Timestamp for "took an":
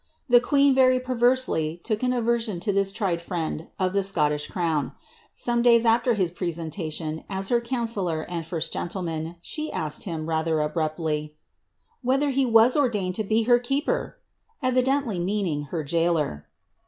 1.83-2.11